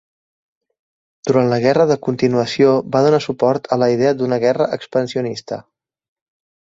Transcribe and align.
Durant 1.29 1.49
la 1.51 1.59
Guerra 1.65 1.85
de 1.91 1.97
Continuació 2.07 2.71
va 2.95 3.03
donar 3.09 3.21
suport 3.29 3.69
a 3.77 3.79
la 3.83 3.91
idea 3.97 4.15
d'una 4.23 4.41
guerra 4.45 4.71
expansionista. 4.79 5.65